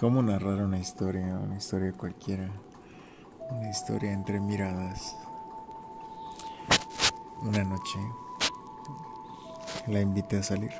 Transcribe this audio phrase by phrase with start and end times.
[0.00, 1.38] ¿Cómo narrar una historia?
[1.38, 2.50] Una historia cualquiera.
[3.50, 5.16] Una historia entre miradas.
[7.42, 8.00] Una noche
[9.86, 10.72] la invité a salir.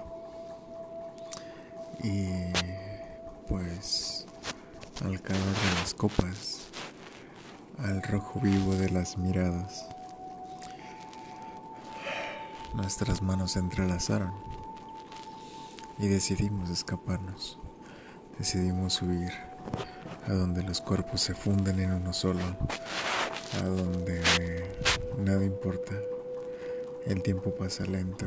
[2.02, 2.28] Y
[3.48, 4.26] pues
[5.04, 6.68] al calor de las copas,
[7.78, 9.88] al rojo vivo de las miradas,
[12.74, 14.32] nuestras manos se entrelazaron
[15.98, 17.58] y decidimos escaparnos.
[18.38, 19.32] Decidimos huir
[20.28, 22.40] a donde los cuerpos se funden en uno solo,
[23.60, 24.22] a donde
[25.18, 25.94] nada importa,
[27.06, 28.26] el tiempo pasa lento,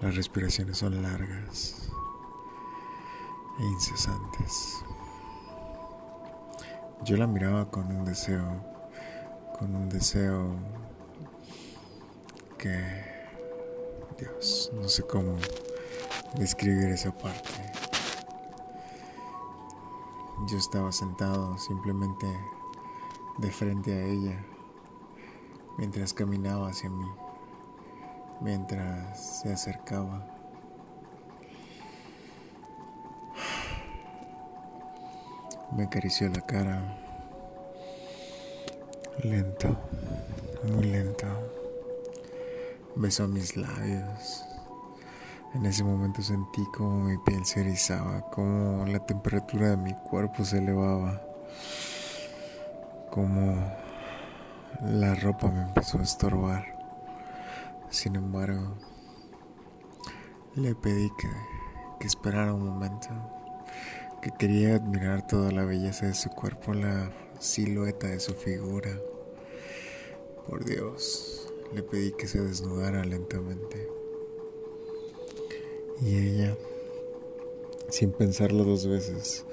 [0.00, 1.90] las respiraciones son largas
[3.58, 4.84] e incesantes.
[7.04, 8.64] Yo la miraba con un deseo,
[9.58, 10.54] con un deseo
[12.56, 12.80] que,
[14.16, 15.36] Dios, no sé cómo
[16.36, 17.71] describir esa parte.
[20.46, 22.26] Yo estaba sentado simplemente
[23.38, 24.44] de frente a ella
[25.78, 27.06] mientras caminaba hacia mí,
[28.40, 30.26] mientras se acercaba.
[35.76, 36.98] Me acarició la cara,
[39.22, 39.76] lento,
[40.64, 41.26] muy lento.
[42.96, 44.51] Besó mis labios
[45.54, 50.44] en ese momento sentí como mi piel se erizaba, como la temperatura de mi cuerpo
[50.44, 51.22] se elevaba,
[53.10, 53.70] como
[54.80, 56.64] la ropa me empezó a estorbar.
[57.90, 58.74] Sin embargo,
[60.54, 61.28] le pedí que,
[62.00, 63.08] que esperara un momento,
[64.22, 68.98] que quería admirar toda la belleza de su cuerpo, la silueta de su figura.
[70.48, 74.01] Por Dios, le pedí que se desnudara lentamente.
[76.04, 76.56] Y ella,
[77.88, 79.46] sin pensarlo dos veces,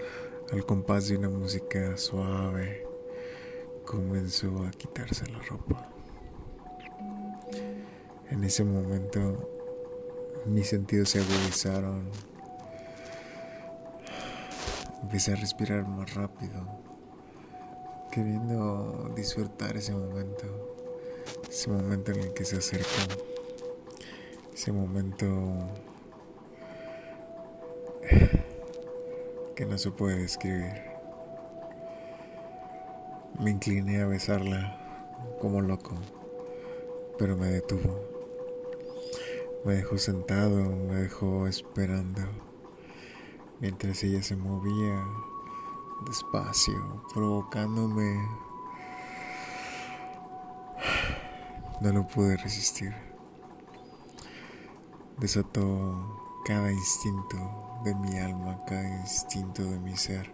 [0.51, 2.87] al compás de una música suave,
[3.85, 5.91] comenzó a quitarse la ropa.
[8.31, 9.47] En ese momento
[10.47, 12.09] mis sentidos se agudizaron.
[15.03, 16.65] Empecé a respirar más rápido,
[18.11, 20.75] queriendo disfrutar ese momento,
[21.47, 23.21] ese momento en el que se acercó,
[24.51, 25.27] ese momento
[29.55, 30.73] que no se puede describir.
[33.39, 34.77] Me incliné a besarla
[35.41, 35.95] como loco,
[37.17, 37.99] pero me detuvo.
[39.65, 42.21] Me dejó sentado, me dejó esperando,
[43.59, 45.05] mientras ella se movía
[46.07, 48.17] despacio, provocándome.
[51.81, 52.93] No lo pude resistir.
[55.17, 57.37] Desató cada instinto
[57.83, 60.33] de mi alma, cada instinto de mi ser.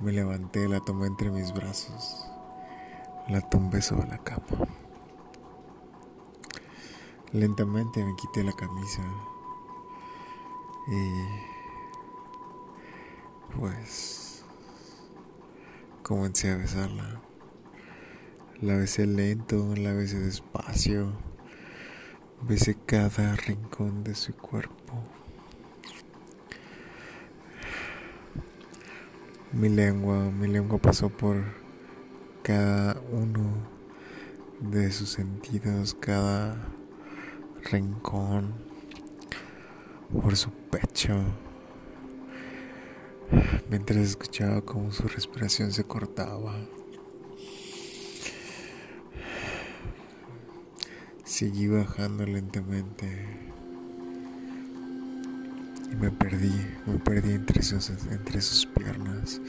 [0.00, 2.26] Me levanté, la tomé entre mis brazos,
[3.28, 4.68] la tumbé sobre la cama.
[7.32, 9.02] Lentamente me quité la camisa
[10.88, 11.54] y
[13.58, 14.44] pues
[16.02, 17.20] comencé a besarla.
[18.60, 21.12] La besé lento, la besé despacio,
[22.46, 25.02] besé cada rincón de su cuerpo.
[29.52, 31.42] Mi lengua, mi lengua pasó por
[32.42, 33.66] cada uno
[34.60, 36.56] de sus sentidos, cada
[37.70, 38.52] rincón,
[40.12, 41.14] por su pecho,
[43.70, 46.56] mientras escuchaba como su respiración se cortaba.
[51.36, 53.08] Seguí bajando lentamente
[56.00, 56.54] me perdí,
[56.86, 59.40] me perdí entre sus, entre sus piernas,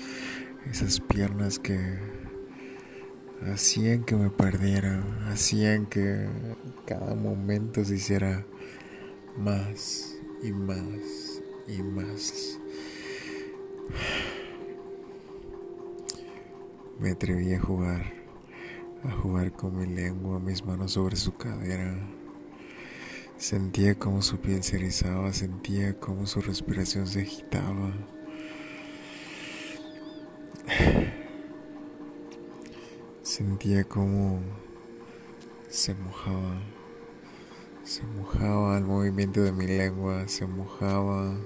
[0.67, 1.99] esas piernas que
[3.53, 6.27] hacían que me perdiera, hacían que
[6.87, 8.47] cada momento se hiciera
[9.37, 12.59] más y más y más.
[16.99, 18.24] Me atreví a jugar,
[19.07, 21.95] a jugar con mi lengua, mis manos sobre su cadera
[23.37, 27.91] Sentía como su piel se erizaba, sentía como su respiración se agitaba.
[33.21, 34.39] Sentía como
[35.67, 36.61] se mojaba,
[37.83, 41.37] se mojaba al movimiento de mi lengua, se mojaba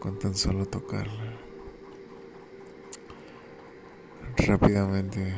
[0.00, 1.51] con tan solo tocarla.
[4.36, 5.34] Rápidamente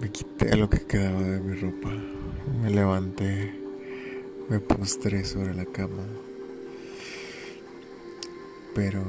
[0.00, 1.90] me quité lo que quedaba de mi ropa.
[2.62, 3.54] Me levanté.
[4.48, 6.06] Me postré sobre la cama,
[8.74, 9.04] pero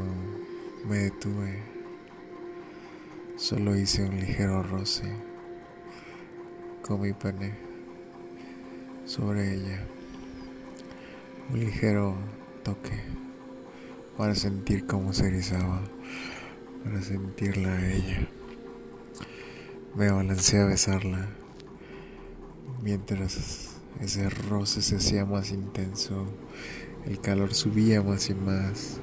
[0.86, 1.64] me detuve.
[3.38, 5.06] Solo hice un ligero roce
[6.82, 7.54] con mi pene
[9.06, 9.88] sobre ella.
[11.52, 12.18] Un ligero
[12.64, 13.00] toque
[14.18, 15.82] para sentir cómo se erizaba,
[16.84, 18.28] para sentirla a ella.
[19.96, 21.30] Me balancé a besarla
[22.82, 26.26] mientras ese roce se hacía más intenso,
[27.06, 29.00] el calor subía más y más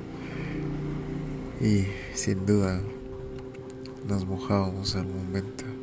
[1.61, 2.81] y sin duda
[4.07, 5.65] nos mojábamos al momento.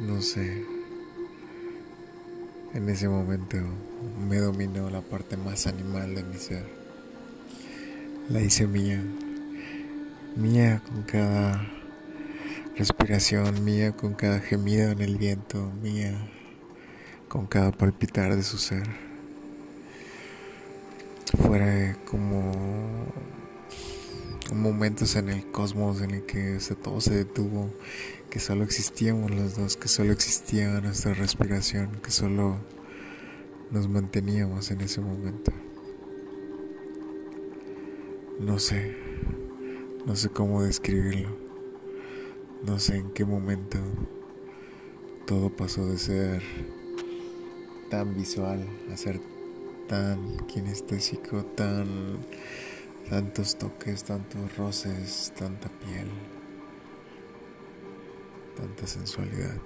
[0.00, 0.66] No sé,
[2.74, 3.56] en ese momento
[4.28, 6.66] me dominó la parte más animal de mi ser.
[8.28, 9.02] La hice mía
[10.36, 11.64] mía con cada
[12.76, 16.28] respiración, mía con cada gemido en el viento, mía
[17.28, 18.82] con cada palpitar de su ser.
[21.38, 22.52] Fuera como
[24.52, 27.70] momentos en el cosmos en el que todo se detuvo,
[28.30, 32.58] que solo existíamos los dos, que solo existía nuestra respiración, que solo
[33.70, 35.52] nos manteníamos en ese momento.
[38.40, 38.96] No sé.
[40.06, 41.30] No sé cómo describirlo.
[42.66, 43.78] No sé en qué momento
[45.26, 46.42] todo pasó de ser
[47.90, 49.20] tan visual a ser
[49.88, 52.18] tan kinestésico, tan
[53.08, 56.08] tantos toques, tantos roces, tanta piel,
[58.56, 59.60] tanta sensualidad.